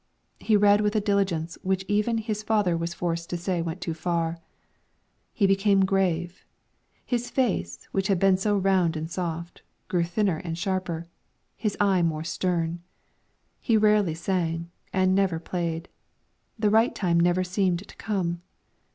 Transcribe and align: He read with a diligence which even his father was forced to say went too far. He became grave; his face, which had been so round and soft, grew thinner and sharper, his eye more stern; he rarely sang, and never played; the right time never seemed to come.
He 0.39 0.57
read 0.57 0.81
with 0.81 0.95
a 0.95 0.99
diligence 0.99 1.59
which 1.61 1.85
even 1.87 2.17
his 2.17 2.41
father 2.41 2.75
was 2.75 2.95
forced 2.95 3.29
to 3.29 3.37
say 3.37 3.61
went 3.61 3.81
too 3.81 3.93
far. 3.93 4.39
He 5.31 5.45
became 5.45 5.85
grave; 5.85 6.43
his 7.05 7.29
face, 7.29 7.87
which 7.91 8.07
had 8.07 8.17
been 8.17 8.35
so 8.35 8.57
round 8.57 8.97
and 8.97 9.11
soft, 9.11 9.61
grew 9.89 10.03
thinner 10.03 10.37
and 10.37 10.57
sharper, 10.57 11.07
his 11.55 11.77
eye 11.79 12.01
more 12.01 12.23
stern; 12.23 12.81
he 13.59 13.77
rarely 13.77 14.15
sang, 14.15 14.71
and 14.91 15.13
never 15.13 15.37
played; 15.37 15.87
the 16.57 16.71
right 16.71 16.95
time 16.95 17.19
never 17.19 17.43
seemed 17.43 17.87
to 17.87 17.95
come. 17.97 18.41